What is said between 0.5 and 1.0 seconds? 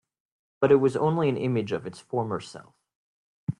But it was